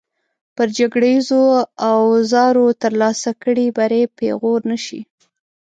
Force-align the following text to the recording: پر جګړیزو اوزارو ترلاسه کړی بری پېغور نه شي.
پر 0.55 0.67
جګړیزو 0.77 1.41
اوزارو 1.93 2.65
ترلاسه 2.81 3.31
کړی 3.43 3.67
بری 3.77 4.03
پېغور 4.17 4.59
نه 4.71 4.77
شي. 4.85 4.99